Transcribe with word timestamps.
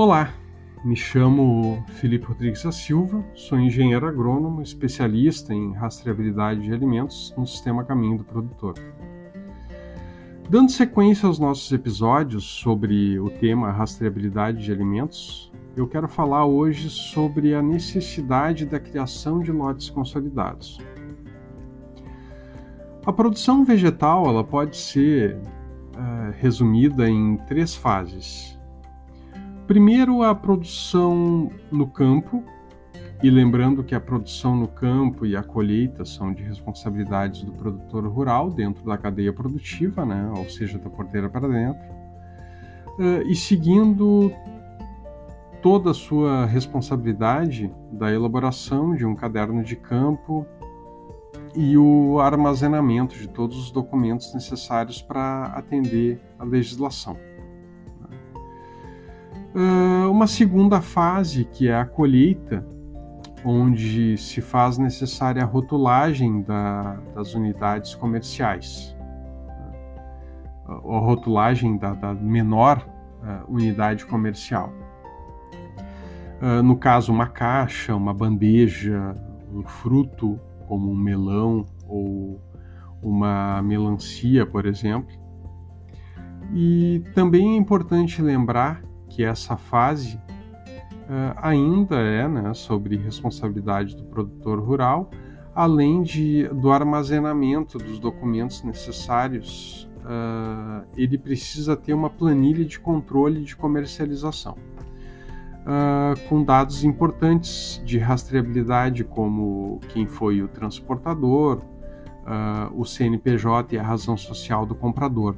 Olá, 0.00 0.32
me 0.84 0.94
chamo 0.94 1.84
Felipe 1.88 2.24
Rodrigues 2.26 2.62
da 2.62 2.70
Silva, 2.70 3.20
sou 3.34 3.58
engenheiro 3.58 4.06
agrônomo, 4.06 4.62
especialista 4.62 5.52
em 5.52 5.72
rastreabilidade 5.72 6.62
de 6.62 6.72
alimentos 6.72 7.34
no 7.36 7.44
sistema 7.44 7.82
Caminho 7.82 8.18
do 8.18 8.22
Produtor. 8.22 8.74
Dando 10.48 10.70
sequência 10.70 11.26
aos 11.26 11.40
nossos 11.40 11.72
episódios 11.72 12.44
sobre 12.44 13.18
o 13.18 13.28
tema 13.28 13.72
rastreabilidade 13.72 14.64
de 14.64 14.70
alimentos, 14.70 15.50
eu 15.76 15.88
quero 15.88 16.06
falar 16.06 16.46
hoje 16.46 16.88
sobre 16.88 17.52
a 17.52 17.60
necessidade 17.60 18.66
da 18.66 18.78
criação 18.78 19.40
de 19.40 19.50
lotes 19.50 19.90
consolidados. 19.90 20.78
A 23.04 23.12
produção 23.12 23.64
vegetal 23.64 24.26
ela 24.28 24.44
pode 24.44 24.76
ser 24.76 25.34
uh, 25.34 26.30
resumida 26.38 27.10
em 27.10 27.36
três 27.48 27.74
fases. 27.74 28.57
Primeiro, 29.68 30.22
a 30.22 30.34
produção 30.34 31.52
no 31.70 31.86
campo, 31.86 32.42
e 33.22 33.28
lembrando 33.28 33.84
que 33.84 33.94
a 33.94 34.00
produção 34.00 34.56
no 34.56 34.66
campo 34.66 35.26
e 35.26 35.36
a 35.36 35.42
colheita 35.42 36.06
são 36.06 36.32
de 36.32 36.42
responsabilidades 36.42 37.42
do 37.42 37.52
produtor 37.52 38.06
rural 38.06 38.48
dentro 38.48 38.82
da 38.86 38.96
cadeia 38.96 39.30
produtiva, 39.30 40.06
né? 40.06 40.32
ou 40.34 40.48
seja, 40.48 40.78
da 40.78 40.88
porteira 40.88 41.28
para 41.28 41.46
dentro, 41.46 41.82
uh, 42.98 43.28
e 43.28 43.36
seguindo 43.36 44.32
toda 45.60 45.90
a 45.90 45.94
sua 45.94 46.46
responsabilidade 46.46 47.70
da 47.92 48.10
elaboração 48.10 48.96
de 48.96 49.04
um 49.04 49.14
caderno 49.14 49.62
de 49.62 49.76
campo 49.76 50.46
e 51.54 51.76
o 51.76 52.18
armazenamento 52.20 53.18
de 53.18 53.28
todos 53.28 53.58
os 53.58 53.70
documentos 53.70 54.32
necessários 54.32 55.02
para 55.02 55.44
atender 55.48 56.18
a 56.38 56.44
legislação. 56.44 57.27
Uh, 59.58 60.08
uma 60.08 60.28
segunda 60.28 60.80
fase, 60.80 61.44
que 61.44 61.66
é 61.66 61.74
a 61.74 61.84
colheita, 61.84 62.64
onde 63.44 64.16
se 64.16 64.40
faz 64.40 64.78
necessária 64.78 65.42
a 65.42 65.44
rotulagem 65.44 66.42
da, 66.42 66.92
das 67.12 67.34
unidades 67.34 67.92
comerciais, 67.92 68.96
a 70.64 70.98
rotulagem 70.98 71.76
da, 71.76 71.92
da 71.92 72.14
menor 72.14 72.88
uh, 73.20 73.52
unidade 73.52 74.06
comercial. 74.06 74.72
Uh, 76.40 76.62
no 76.62 76.76
caso, 76.76 77.12
uma 77.12 77.26
caixa, 77.26 77.96
uma 77.96 78.14
bandeja, 78.14 79.12
um 79.52 79.64
fruto 79.64 80.38
como 80.68 80.92
um 80.92 80.96
melão 80.96 81.66
ou 81.88 82.40
uma 83.02 83.60
melancia, 83.60 84.46
por 84.46 84.66
exemplo. 84.66 85.18
E 86.54 87.02
também 87.12 87.54
é 87.54 87.56
importante 87.56 88.22
lembrar 88.22 88.86
que 89.08 89.24
essa 89.24 89.56
fase 89.56 90.16
uh, 90.16 91.34
ainda 91.36 91.96
é 91.96 92.28
né, 92.28 92.54
sobre 92.54 92.96
responsabilidade 92.96 93.96
do 93.96 94.04
produtor 94.04 94.60
rural, 94.60 95.10
além 95.54 96.02
de, 96.02 96.46
do 96.48 96.70
armazenamento 96.70 97.78
dos 97.78 97.98
documentos 97.98 98.62
necessários, 98.62 99.88
uh, 100.04 100.86
ele 100.96 101.18
precisa 101.18 101.76
ter 101.76 101.94
uma 101.94 102.10
planilha 102.10 102.64
de 102.64 102.78
controle 102.78 103.42
de 103.42 103.56
comercialização 103.56 104.56
uh, 105.68 106.28
com 106.28 106.42
dados 106.42 106.82
importantes 106.84 107.82
de 107.84 107.98
rastreabilidade, 107.98 109.04
como 109.04 109.80
quem 109.90 110.06
foi 110.06 110.42
o 110.42 110.48
transportador, 110.48 111.58
uh, 111.58 112.80
o 112.80 112.84
CNPJ 112.84 113.76
e 113.76 113.78
a 113.78 113.82
razão 113.82 114.16
social 114.16 114.64
do 114.64 114.74
comprador, 114.74 115.36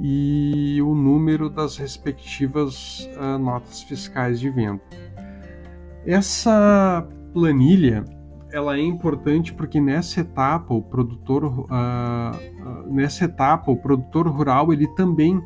e 0.00 0.80
o 0.80 0.94
número 1.22 1.48
das 1.48 1.76
respectivas 1.76 3.08
uh, 3.16 3.38
notas 3.38 3.80
fiscais 3.82 4.40
de 4.40 4.50
venda. 4.50 4.82
Essa 6.04 7.06
planilha 7.32 8.04
ela 8.50 8.76
é 8.76 8.80
importante 8.80 9.54
porque 9.54 9.80
nessa 9.80 10.20
etapa 10.20 10.74
o 10.74 10.82
produtor 10.82 11.44
uh, 11.44 12.92
nessa 12.92 13.24
etapa 13.24 13.70
o 13.70 13.76
produtor 13.76 14.26
rural 14.26 14.72
ele 14.72 14.86
também 14.88 15.40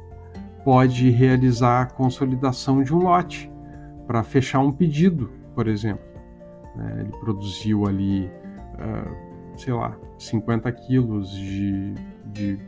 pode 0.64 1.10
realizar 1.10 1.82
a 1.82 1.86
consolidação 1.86 2.82
de 2.82 2.92
um 2.94 2.98
lote 2.98 3.52
para 4.06 4.24
fechar 4.24 4.60
um 4.60 4.72
pedido, 4.72 5.30
por 5.54 5.68
exemplo. 5.68 6.04
É, 6.78 7.00
ele 7.00 7.12
produziu 7.20 7.86
ali, 7.86 8.30
uh, 8.74 9.56
sei 9.56 9.72
lá, 9.72 9.96
50 10.18 10.72
quilos 10.72 11.30
de, 11.30 11.94
de, 12.26 12.58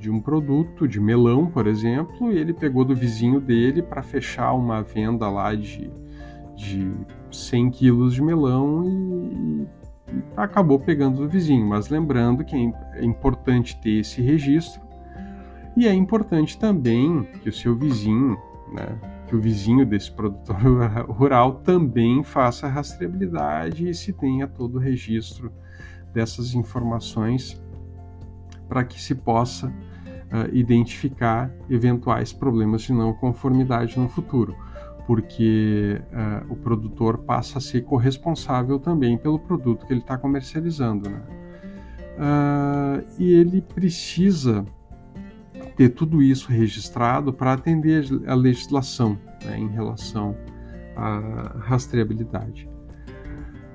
de, 0.00 0.10
um 0.10 0.18
produto, 0.18 0.88
de 0.88 0.98
melão, 0.98 1.46
por 1.46 1.66
exemplo, 1.66 2.32
e 2.32 2.38
ele 2.38 2.54
pegou 2.54 2.84
do 2.86 2.96
vizinho 2.96 3.38
dele 3.38 3.82
para 3.82 4.02
fechar 4.02 4.54
uma 4.54 4.82
venda 4.82 5.28
lá 5.28 5.54
de, 5.54 5.92
de 6.56 6.90
100 7.30 7.70
quilos 7.70 8.14
de 8.14 8.22
melão 8.22 8.82
e, 8.86 9.66
e 10.10 10.22
acabou 10.34 10.80
pegando 10.80 11.18
do 11.18 11.28
vizinho. 11.28 11.66
Mas 11.66 11.90
lembrando 11.90 12.42
que 12.42 12.56
é, 12.56 13.00
é 13.00 13.04
importante 13.04 13.78
ter 13.82 14.00
esse 14.00 14.22
registro 14.22 14.80
e 15.76 15.86
é 15.86 15.92
importante 15.92 16.58
também 16.58 17.22
que 17.42 17.50
o 17.50 17.52
seu 17.52 17.76
vizinho, 17.76 18.38
né, 18.72 18.98
que 19.26 19.36
o 19.36 19.40
vizinho 19.40 19.84
desse 19.84 20.10
produtor 20.10 20.56
rural 21.12 21.56
também 21.56 22.24
faça 22.24 22.66
a 22.66 22.70
rastreabilidade 22.70 23.86
e 23.86 23.94
se 23.94 24.14
tenha 24.14 24.48
todo 24.48 24.76
o 24.76 24.78
registro 24.78 25.52
dessas 26.12 26.54
informações 26.54 27.62
para 28.66 28.82
que 28.82 29.00
se 29.00 29.14
possa 29.14 29.70
uh, 30.32 30.54
identificar 30.54 31.50
eventuais 31.68 32.32
problemas 32.32 32.82
de 32.82 32.92
não 32.92 33.12
conformidade 33.12 33.98
no 33.98 34.08
futuro, 34.08 34.56
porque 35.06 36.00
uh, 36.12 36.52
o 36.52 36.56
produtor 36.56 37.18
passa 37.18 37.58
a 37.58 37.60
ser 37.60 37.82
corresponsável 37.82 38.78
também 38.78 39.18
pelo 39.18 39.38
produto 39.38 39.86
que 39.86 39.92
ele 39.92 40.00
está 40.00 40.16
comercializando. 40.16 41.10
Né? 41.10 41.20
Uh, 42.16 43.06
e 43.18 43.32
ele 43.32 43.60
precisa 43.60 44.64
ter 45.76 45.90
tudo 45.90 46.22
isso 46.22 46.50
registrado 46.50 47.32
para 47.32 47.54
atender 47.54 48.04
a 48.26 48.34
legislação 48.34 49.18
né, 49.44 49.58
em 49.58 49.68
relação 49.68 50.36
à 50.96 51.58
rastreabilidade. 51.58 52.68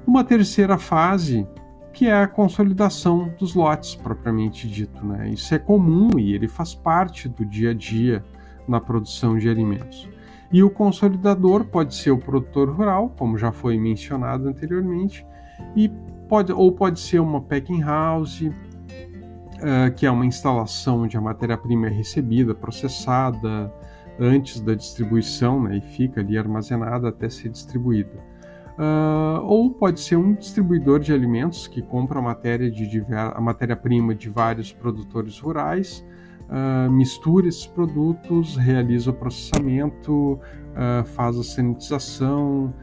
Uma 0.05 0.23
terceira 0.23 0.77
fase 0.77 1.47
que 1.95 2.07
é 2.07 2.13
a 2.13 2.28
consolidação 2.28 3.33
dos 3.39 3.56
lotes 3.56 3.95
propriamente 3.95 4.67
dito. 4.67 5.03
Né? 5.06 5.29
Isso 5.29 5.56
é 5.56 5.57
comum 5.57 6.09
e 6.19 6.33
ele 6.33 6.47
faz 6.47 6.75
parte 6.75 7.29
do 7.29 7.45
dia 7.45 7.72
a 7.72 7.73
dia 7.73 8.22
na 8.67 8.81
produção 8.81 9.38
de 9.38 9.47
alimentos. 9.47 10.07
E 10.51 10.61
o 10.61 10.69
consolidador 10.69 11.63
pode 11.63 11.95
ser 11.95 12.11
o 12.11 12.17
produtor 12.17 12.69
rural, 12.69 13.16
como 13.17 13.38
já 13.38 13.51
foi 13.51 13.79
mencionado 13.79 14.50
anteriormente, 14.50 15.25
e 15.73 15.89
pode, 16.28 16.51
ou 16.51 16.69
pode 16.69 17.00
ser 17.00 17.19
uma 17.19 17.39
packing 17.39 17.81
house, 17.81 18.41
uh, 18.41 19.91
que 19.95 20.06
é 20.06 20.12
uma 20.12 20.25
instalação 20.25 21.03
onde 21.03 21.16
a 21.16 21.22
matéria-prima 21.22 21.88
é 21.88 21.91
recebida, 21.91 22.53
processada 22.53 23.73
antes 24.19 24.59
da 24.59 24.75
distribuição 24.75 25.63
né, 25.63 25.77
e 25.77 25.81
fica 25.81 26.19
ali 26.19 26.38
armazenada 26.38 27.07
até 27.07 27.29
ser 27.29 27.50
distribuída. 27.50 28.34
Uh, 28.78 29.41
ou 29.44 29.72
pode 29.72 30.02
ser 30.02 30.18
um 30.18 30.34
distribuidor 30.34 31.00
de 31.00 31.13
alimentos 31.13 31.66
que 31.66 31.81
compra 31.81 32.19
a 32.19 32.22
matéria 32.22 32.69
de 32.69 33.06
a 33.09 33.40
matéria-prima 33.40 34.13
de 34.13 34.30
vários 34.30 34.74
produtores 34.74 35.40
rurais, 35.40 36.06
uh, 36.50 36.91
mistura 36.91 37.47
esses 37.47 37.66
produtos, 37.66 38.58
realiza 38.58 39.12
o 39.12 39.13
processamento, 39.13 40.34
uh, 40.34 41.06
faz 41.06 41.38
a 41.38 41.44
sanitização 41.44 42.74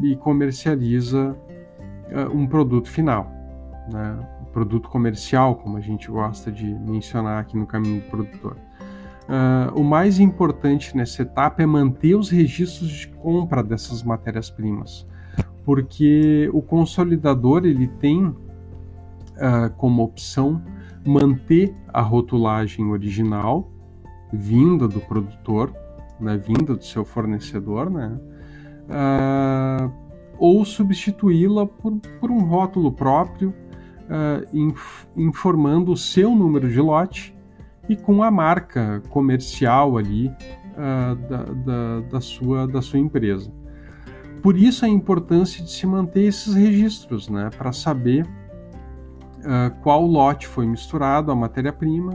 e 0.00 0.14
comercializa 0.14 1.36
um 2.32 2.46
produto 2.46 2.88
final. 2.88 3.28
Né? 3.92 4.16
produto 4.56 4.88
comercial, 4.88 5.56
como 5.56 5.76
a 5.76 5.80
gente 5.82 6.10
gosta 6.10 6.50
de 6.50 6.64
mencionar 6.64 7.42
aqui 7.42 7.58
no 7.58 7.66
caminho 7.66 8.00
do 8.00 8.08
produtor. 8.08 8.56
Uh, 9.26 9.80
o 9.80 9.82
mais 9.82 10.20
importante 10.20 10.96
nessa 10.96 11.22
etapa 11.22 11.60
é 11.60 11.66
manter 11.66 12.14
os 12.14 12.30
registros 12.30 12.88
de 12.88 13.08
compra 13.08 13.60
dessas 13.60 14.04
matérias-primas, 14.04 15.04
porque 15.64 16.48
o 16.52 16.62
consolidador 16.62 17.66
ele 17.66 17.88
tem 17.88 18.26
uh, 18.26 18.36
como 19.76 20.04
opção 20.04 20.62
manter 21.04 21.74
a 21.92 22.00
rotulagem 22.02 22.86
original 22.86 23.68
vinda 24.32 24.86
do 24.86 25.00
produtor, 25.00 25.74
né, 26.20 26.36
vinda 26.36 26.76
do 26.76 26.84
seu 26.84 27.04
fornecedor, 27.04 27.90
né, 27.90 28.16
uh, 28.86 29.92
ou 30.38 30.64
substituí-la 30.64 31.66
por, 31.66 31.96
por 32.20 32.30
um 32.30 32.44
rótulo 32.44 32.92
próprio 32.92 33.52
inf 34.52 35.04
informando 35.16 35.90
o 35.90 35.96
seu 35.96 36.32
número 36.32 36.70
de 36.70 36.80
lote 36.80 37.35
e 37.88 37.96
com 37.96 38.22
a 38.22 38.30
marca 38.30 39.02
comercial 39.10 39.96
ali 39.96 40.28
uh, 40.28 41.16
da, 41.28 41.42
da, 41.44 42.00
da, 42.12 42.20
sua, 42.20 42.66
da 42.66 42.82
sua 42.82 42.98
empresa. 42.98 43.52
Por 44.42 44.56
isso 44.56 44.84
a 44.84 44.88
importância 44.88 45.64
de 45.64 45.70
se 45.70 45.86
manter 45.86 46.22
esses 46.22 46.54
registros, 46.54 47.28
né, 47.28 47.50
para 47.56 47.72
saber 47.72 48.24
uh, 48.24 49.74
qual 49.82 50.06
lote 50.06 50.46
foi 50.46 50.66
misturado, 50.66 51.32
a 51.32 51.34
matéria-prima, 51.34 52.14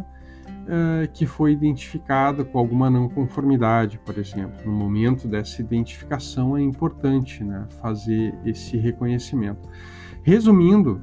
uh, 0.62 1.12
que 1.14 1.26
foi 1.26 1.52
identificada 1.52 2.46
com 2.46 2.58
alguma 2.58 2.90
não 2.90 3.10
conformidade, 3.10 4.00
por 4.06 4.18
exemplo. 4.18 4.66
No 4.66 4.72
momento 4.72 5.28
dessa 5.28 5.62
identificação 5.62 6.58
é 6.58 6.62
importante 6.62 7.44
né, 7.44 7.68
fazer 7.82 8.34
esse 8.46 8.78
reconhecimento. 8.78 9.68
Resumindo, 10.24 11.02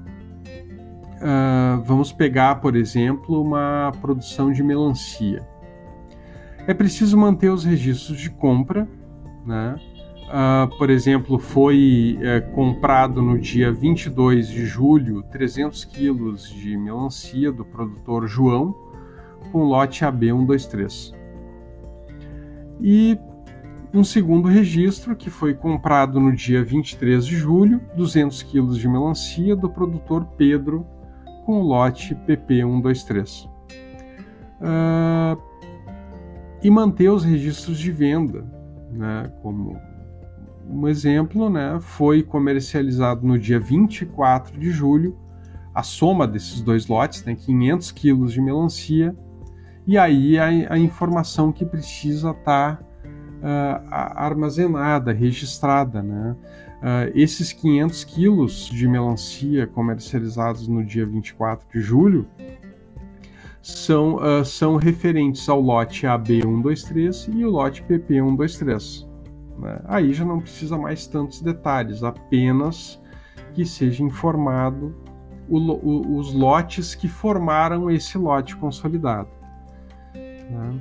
uh, 1.19 1.83
vamos 1.83 2.13
pegar, 2.13 2.57
por 2.57 2.77
exemplo, 2.77 3.41
uma 3.43 3.93
produção 4.01 4.53
de 4.53 4.63
melancia. 4.63 5.47
É 6.67 6.75
preciso 6.75 7.17
manter 7.17 7.51
os 7.51 7.65
registros 7.65 8.19
de 8.19 8.31
compra, 8.31 8.89
né? 9.47 9.77
Uh, 10.29 10.77
por 10.77 10.91
exemplo, 10.91 11.39
foi 11.39 12.19
uh, 12.19 12.53
comprado 12.55 13.23
no 13.23 13.39
dia 13.39 13.73
22 13.73 14.49
de 14.49 14.67
julho 14.67 15.23
300 15.31 15.87
quilos 15.87 16.51
de 16.51 16.77
melancia 16.77 17.51
do 17.51 17.65
produtor 17.65 18.29
João, 18.29 18.75
com 19.51 19.65
lote 19.65 20.05
AB123. 20.05 21.15
E 22.81 23.19
um 23.93 24.05
segundo 24.05 24.49
registro 24.49 25.17
que 25.17 25.31
foi 25.31 25.55
comprado 25.55 26.21
no 26.21 26.35
dia 26.37 26.63
23 26.63 27.25
de 27.25 27.37
julho, 27.37 27.81
200 27.97 28.43
quilos 28.43 28.77
de 28.77 28.87
melancia 28.87 29.57
do 29.57 29.71
produtor 29.71 30.27
Pedro, 30.37 30.87
com 31.49 31.63
lote 31.63 32.15
PP123. 32.15 33.49
Uh, 34.61 35.41
e 36.63 36.69
manter 36.69 37.09
os 37.09 37.25
registros 37.25 37.79
de 37.79 37.91
venda, 37.91 38.45
né, 38.91 39.33
como 39.41 39.81
um 40.69 40.87
exemplo, 40.87 41.49
né, 41.49 41.79
foi 41.81 42.23
comercializado 42.23 43.27
no 43.27 43.39
dia 43.39 43.59
24 43.59 44.61
de 44.61 44.71
julho 44.71 45.19
a 45.75 45.83
soma 45.83 46.29
desses 46.29 46.61
dois 46.61 46.87
lotes, 46.87 47.25
né, 47.25 47.35
500 47.35 47.93
quilos 47.93 48.33
de 48.35 48.43
melancia, 48.43 49.17
e 49.87 49.97
aí 49.97 50.39
a, 50.39 50.75
a 50.75 50.79
informação 50.79 51.51
que 51.51 51.65
precisa 51.65 52.33
estar 52.33 52.77
tá, 52.77 52.85
uh, 53.39 53.89
armazenada, 53.91 55.13
registrada. 55.13 56.03
Né? 56.03 56.37
Uh, 56.79 57.13
esses 57.15 57.53
500 57.53 58.05
quilos 58.05 58.67
de 58.67 58.87
melancia 58.87 59.67
comercializados 59.67 60.69
no 60.69 60.85
dia 60.85 61.07
24 61.07 61.67
de 61.73 61.81
julho 61.81 62.27
são, 63.63 64.17
uh, 64.17 64.45
são 64.45 64.77
referentes 64.77 65.49
ao 65.49 65.61
lote 65.61 66.07
AB123 66.07 67.35
e 67.35 67.45
o 67.45 67.51
lote 67.51 67.83
PP123. 67.83 69.07
Né? 69.59 69.81
Aí 69.85 70.13
já 70.13 70.25
não 70.25 70.41
precisa 70.41 70.79
mais 70.79 71.07
tantos 71.07 71.41
detalhes, 71.41 72.03
apenas 72.03 73.01
que 73.55 73.67
seja 73.67 74.03
informado 74.03 74.95
o, 75.49 75.59
o, 75.59 76.19
os 76.19 76.33
lotes 76.33 76.95
que 76.95 77.09
formaram 77.09 77.91
esse 77.91 78.17
lote 78.17 78.57
consolidado. 78.57 79.29
Né? 80.15 80.81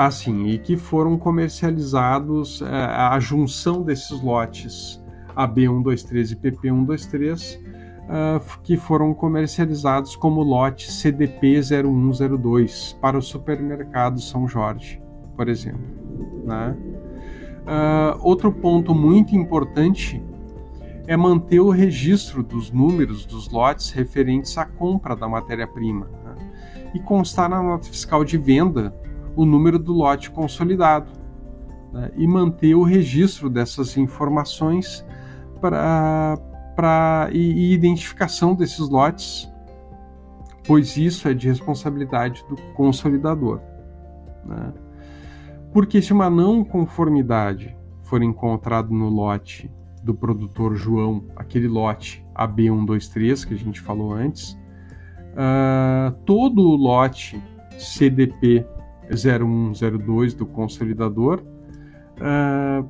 Assim, 0.00 0.46
e 0.46 0.56
que 0.56 0.78
foram 0.78 1.18
comercializados, 1.18 2.62
é, 2.62 2.66
a 2.66 3.20
junção 3.20 3.82
desses 3.82 4.18
lotes 4.22 4.98
AB123 5.36 6.32
e 6.32 6.36
PP123, 6.36 7.58
uh, 7.58 7.60
que 8.62 8.78
foram 8.78 9.12
comercializados 9.12 10.16
como 10.16 10.42
lote 10.42 10.90
CDP0102 10.90 12.98
para 12.98 13.18
o 13.18 13.22
supermercado 13.22 14.18
São 14.22 14.48
Jorge, 14.48 15.02
por 15.36 15.50
exemplo. 15.50 15.84
Né? 16.46 16.74
Uh, 17.66 18.18
outro 18.22 18.50
ponto 18.50 18.94
muito 18.94 19.36
importante 19.36 20.24
é 21.06 21.14
manter 21.14 21.60
o 21.60 21.68
registro 21.68 22.42
dos 22.42 22.72
números 22.72 23.26
dos 23.26 23.50
lotes 23.50 23.90
referentes 23.90 24.56
à 24.56 24.64
compra 24.64 25.14
da 25.14 25.28
matéria-prima 25.28 26.08
né? 26.24 26.36
e 26.94 27.00
constar 27.00 27.50
na 27.50 27.62
nota 27.62 27.86
fiscal 27.86 28.24
de 28.24 28.38
venda 28.38 28.98
o 29.36 29.44
número 29.44 29.78
do 29.78 29.92
lote 29.92 30.30
consolidado 30.30 31.10
né? 31.92 32.10
e 32.16 32.26
manter 32.26 32.74
o 32.74 32.82
registro 32.82 33.48
dessas 33.48 33.96
informações 33.96 35.04
para 35.60 37.28
e, 37.32 37.38
e 37.38 37.72
identificação 37.72 38.54
desses 38.54 38.88
lotes, 38.88 39.50
pois 40.66 40.96
isso 40.96 41.28
é 41.28 41.34
de 41.34 41.48
responsabilidade 41.48 42.44
do 42.48 42.56
consolidador. 42.74 43.60
Né? 44.44 44.72
Porque 45.72 46.00
se 46.00 46.12
uma 46.12 46.30
não 46.30 46.64
conformidade 46.64 47.76
for 48.02 48.22
encontrado 48.22 48.92
no 48.92 49.08
lote 49.08 49.70
do 50.02 50.14
produtor 50.14 50.74
João, 50.74 51.24
aquele 51.36 51.68
lote 51.68 52.24
AB123 52.34 53.46
que 53.46 53.54
a 53.54 53.56
gente 53.56 53.80
falou 53.80 54.12
antes, 54.12 54.58
uh, 55.32 56.12
todo 56.24 56.62
o 56.62 56.74
lote 56.74 57.40
CDP 57.78 58.66
0102 59.14 60.34
do 60.34 60.46
consolidador 60.46 61.42
uh, 62.20 62.88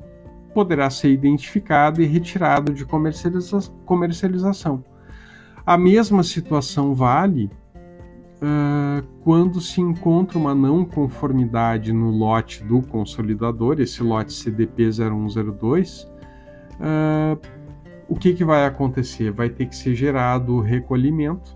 poderá 0.53 0.89
ser 0.89 1.11
identificado 1.11 2.01
e 2.01 2.05
retirado 2.05 2.73
de 2.73 2.85
comercializa 2.85 3.71
comercialização. 3.85 4.83
A 5.65 5.77
mesma 5.77 6.23
situação 6.23 6.93
vale 6.93 7.49
uh, 8.41 9.05
quando 9.23 9.61
se 9.61 9.79
encontra 9.79 10.37
uma 10.37 10.55
não 10.55 10.83
conformidade 10.83 11.93
no 11.93 12.09
lote 12.09 12.63
do 12.63 12.81
consolidador, 12.81 13.79
esse 13.79 14.01
lote 14.01 14.33
CDP 14.33 14.89
0102, 14.91 16.03
uh, 16.79 17.39
o 18.09 18.15
que, 18.15 18.33
que 18.33 18.43
vai 18.43 18.65
acontecer? 18.65 19.31
Vai 19.31 19.49
ter 19.49 19.67
que 19.67 19.75
ser 19.75 19.95
gerado 19.95 20.55
o 20.55 20.61
recolhimento 20.61 21.55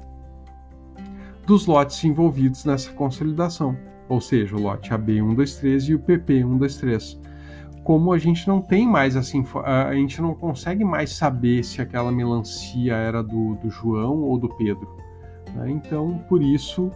dos 1.46 1.66
lotes 1.66 2.04
envolvidos 2.04 2.64
nessa 2.66 2.92
consolidação, 2.94 3.78
ou 4.08 4.22
seja, 4.22 4.56
o 4.56 4.60
lote 4.60 4.92
AB123 4.92 5.90
e 5.90 5.96
o 5.96 6.00
PP123. 6.00 7.20
Como 7.84 8.12
a 8.14 8.18
gente 8.18 8.48
não 8.48 8.62
tem 8.62 8.88
mais 8.88 9.16
assim, 9.16 9.46
a 9.64 9.94
gente 9.94 10.22
não 10.22 10.34
consegue 10.34 10.84
mais 10.84 11.12
saber 11.12 11.64
se 11.64 11.82
aquela 11.82 12.12
melancia 12.12 12.96
era 12.96 13.22
do, 13.22 13.56
do 13.56 13.70
João 13.70 14.22
ou 14.22 14.38
do 14.40 14.50
Pedro. 14.50 14.88
Né? 15.56 15.70
Então, 15.70 16.18
por 16.28 16.42
isso, 16.42 16.92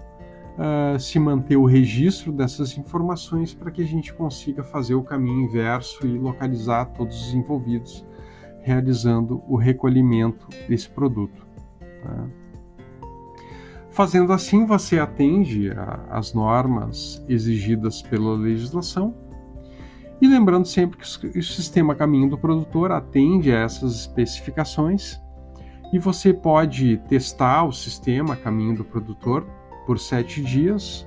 uh, 0.58 1.00
se 1.00 1.20
manter 1.20 1.58
o 1.58 1.66
registro 1.66 2.32
dessas 2.32 2.76
informações 2.78 3.54
para 3.54 3.70
que 3.70 3.84
a 3.84 3.86
gente 3.86 4.14
consiga 4.14 4.64
fazer 4.64 4.96
o 4.96 5.04
caminho 5.04 5.42
inverso 5.42 6.08
e 6.08 6.18
localizar 6.18 6.86
todos 6.86 7.28
os 7.28 7.34
envolvidos, 7.36 8.06
realizando 8.62 9.44
o 9.48 9.56
recolhimento 9.56 10.48
desse 10.68 10.90
produto. 10.90 11.48
Né? 12.04 12.30
Fazendo 14.00 14.32
assim, 14.32 14.66
você 14.66 14.98
atende 14.98 15.74
às 16.10 16.34
normas 16.34 17.22
exigidas 17.28 18.02
pela 18.02 18.34
legislação. 18.34 19.14
E 20.22 20.26
lembrando 20.26 20.66
sempre 20.66 20.98
que 20.98 21.38
o 21.38 21.44
sistema 21.44 21.94
caminho 21.94 22.30
do 22.30 22.38
produtor 22.38 22.94
atende 22.94 23.52
a 23.52 23.60
essas 23.60 23.96
especificações 23.96 25.20
e 25.92 26.00
você 26.00 26.34
pode 26.34 26.96
testar 27.10 27.66
o 27.66 27.74
sistema 27.74 28.38
caminho 28.38 28.78
do 28.78 28.86
produtor 28.86 29.46
por 29.86 30.00
sete 30.00 30.42
dias 30.42 31.06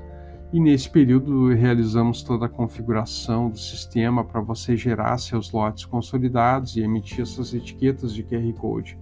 e 0.52 0.60
nesse 0.60 0.90
período 0.90 1.48
realizamos 1.48 2.22
toda 2.22 2.44
a 2.44 2.50
configuração 2.50 3.48
do 3.48 3.58
sistema 3.58 4.22
para 4.22 4.42
você 4.42 4.76
gerar 4.76 5.16
seus 5.16 5.50
lotes 5.50 5.86
consolidados 5.86 6.76
e 6.76 6.82
emitir 6.82 7.22
essas 7.22 7.54
etiquetas 7.54 8.12
de 8.12 8.22
QR 8.22 8.52
Code. 8.52 8.98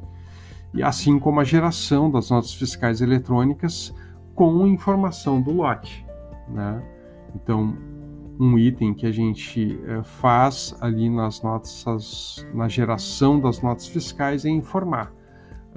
E 0.72 0.82
assim 0.82 1.18
como 1.18 1.40
a 1.40 1.44
geração 1.44 2.10
das 2.10 2.30
notas 2.30 2.52
fiscais 2.54 3.00
eletrônicas 3.00 3.94
com 4.34 4.66
informação 4.66 5.42
do 5.42 5.52
lote. 5.52 6.06
Né? 6.48 6.82
Então, 7.34 7.76
um 8.38 8.58
item 8.58 8.94
que 8.94 9.06
a 9.06 9.12
gente 9.12 9.78
é, 9.86 10.02
faz 10.02 10.74
ali 10.80 11.10
nas 11.10 11.42
notas, 11.42 12.46
na 12.54 12.68
geração 12.68 13.38
das 13.38 13.60
notas 13.60 13.86
fiscais 13.86 14.44
é 14.44 14.48
informar 14.48 15.12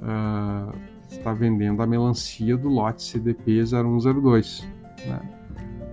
uh, 0.00 0.76
está 1.08 1.32
vendendo 1.32 1.82
a 1.82 1.86
melancia 1.86 2.56
do 2.56 2.68
lote 2.68 3.02
CDP 3.02 3.62
0102. 3.64 4.66
Né? 5.06 5.20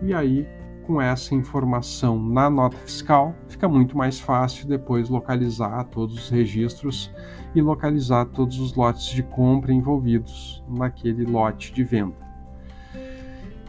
E 0.04 0.14
aí, 0.14 0.48
com 0.92 1.02
essa 1.02 1.34
informação 1.34 2.22
na 2.22 2.50
nota 2.50 2.76
fiscal, 2.76 3.34
fica 3.48 3.66
muito 3.66 3.98
mais 3.98 4.20
fácil 4.20 4.68
depois 4.68 5.08
localizar 5.08 5.86
todos 5.86 6.18
os 6.18 6.30
registros 6.30 7.10
e 7.56 7.62
localizar 7.62 8.26
todos 8.26 8.60
os 8.60 8.76
lotes 8.76 9.06
de 9.06 9.24
compra 9.24 9.72
envolvidos 9.72 10.62
naquele 10.68 11.24
lote 11.24 11.72
de 11.72 11.82
venda. 11.82 12.14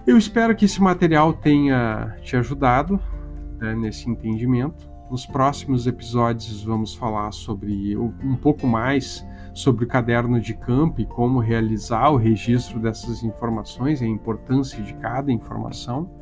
Eu 0.04 0.18
espero 0.18 0.56
que 0.56 0.64
esse 0.64 0.82
material 0.82 1.32
tenha 1.32 2.16
te 2.22 2.36
ajudado 2.36 2.98
né, 3.60 3.72
nesse 3.76 4.10
entendimento. 4.10 4.90
Nos 5.08 5.24
próximos 5.24 5.86
episódios 5.86 6.64
vamos 6.64 6.92
falar 6.92 7.30
sobre 7.30 7.96
um 7.96 8.34
pouco 8.34 8.66
mais 8.66 9.24
sobre 9.54 9.84
o 9.84 9.88
caderno 9.88 10.40
de 10.40 10.54
campo 10.54 11.00
e 11.00 11.06
como 11.06 11.38
realizar 11.38 12.10
o 12.10 12.16
registro 12.16 12.80
dessas 12.80 13.22
informações 13.22 14.00
e 14.00 14.04
a 14.06 14.08
importância 14.08 14.82
de 14.82 14.92
cada 14.94 15.30
informação. 15.30 16.21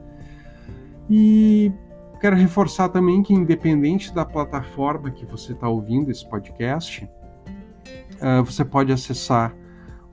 E 1.10 1.72
quero 2.20 2.36
reforçar 2.36 2.88
também 2.88 3.20
que, 3.20 3.34
independente 3.34 4.14
da 4.14 4.24
plataforma 4.24 5.10
que 5.10 5.26
você 5.26 5.52
está 5.52 5.68
ouvindo 5.68 6.08
esse 6.08 6.24
podcast, 6.28 7.04
uh, 8.22 8.44
você 8.44 8.64
pode 8.64 8.92
acessar 8.92 9.52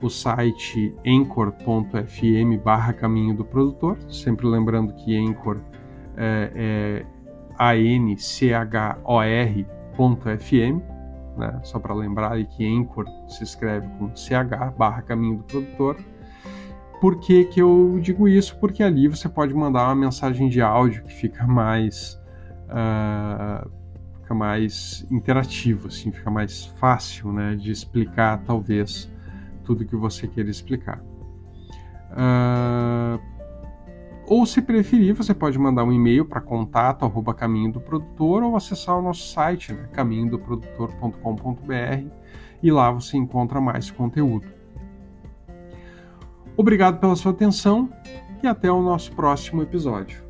o 0.02 0.08
site 0.10 0.92
anchor.fm 1.06 2.56
barra 2.64 2.92
caminho 2.92 3.34
do 3.34 3.44
produtor, 3.44 3.96
sempre 4.08 4.46
lembrando 4.46 4.92
que 4.94 5.16
Anchor 5.16 5.60
é, 6.16 6.52
é 6.54 7.06
A-N-C-H-O-R.fm, 7.58 8.18
né? 11.36 11.60
só 11.62 11.78
para 11.78 11.94
lembrar 11.94 12.42
que 12.44 12.66
Anchor 12.66 13.06
se 13.28 13.44
escreve 13.44 13.88
com 13.98 14.14
CH 14.14 14.72
barra 14.76 15.02
caminho 15.02 15.38
do 15.38 15.44
produtor. 15.44 15.96
Por 17.00 17.20
que, 17.20 17.44
que 17.44 17.60
eu 17.60 18.00
digo 18.02 18.26
isso? 18.26 18.58
Porque 18.58 18.82
ali 18.82 19.06
você 19.06 19.28
pode 19.28 19.54
mandar 19.54 19.84
uma 19.84 19.94
mensagem 19.94 20.48
de 20.48 20.60
áudio 20.60 21.04
que 21.04 21.12
fica 21.12 21.46
mais 21.46 22.20
uh, 22.64 23.70
fica 24.28 24.34
mais 24.34 25.06
interativo, 25.10 25.88
assim, 25.88 26.12
fica 26.12 26.30
mais 26.30 26.66
fácil, 26.78 27.32
né, 27.32 27.56
de 27.56 27.70
explicar 27.70 28.42
talvez 28.44 29.10
tudo 29.64 29.86
que 29.86 29.96
você 29.96 30.28
queira 30.28 30.50
explicar. 30.50 31.02
Uh, 32.10 33.18
ou 34.26 34.44
se 34.44 34.60
preferir, 34.60 35.14
você 35.14 35.32
pode 35.32 35.58
mandar 35.58 35.84
um 35.84 35.92
e-mail 35.92 36.26
para 36.26 36.42
contato 36.42 37.06
arroba 37.06 37.32
caminho 37.32 37.72
do 37.72 37.80
produtor 37.80 38.42
ou 38.42 38.56
acessar 38.56 38.98
o 38.98 39.02
nosso 39.02 39.32
site, 39.32 39.72
né, 39.72 39.88
caminhodoprodutor.com.br 39.92 42.06
e 42.62 42.70
lá 42.70 42.90
você 42.90 43.16
encontra 43.16 43.58
mais 43.60 43.90
conteúdo. 43.90 44.57
Obrigado 46.58 46.98
pela 46.98 47.14
sua 47.14 47.30
atenção 47.30 47.88
e 48.42 48.46
até 48.48 48.68
o 48.68 48.82
nosso 48.82 49.12
próximo 49.12 49.62
episódio. 49.62 50.27